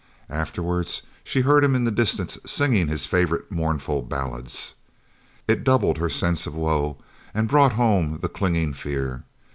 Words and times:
Afterwards 0.31 1.03
she 1.23 1.41
heard 1.41 1.63
him 1.63 1.75
in 1.75 1.83
the 1.83 1.91
distance 1.91 2.35
singing 2.43 2.87
his 2.87 3.05
favourite 3.05 3.51
mournful 3.51 4.01
ballads. 4.01 4.73
It 5.47 5.63
doubled 5.63 5.99
her 5.99 6.09
sense 6.09 6.47
of 6.47 6.55
woe 6.55 6.97
and 7.35 7.47
brought 7.47 7.73
home 7.73 8.17
the 8.19 8.27
clinging 8.27 8.73
fear. 8.73 9.25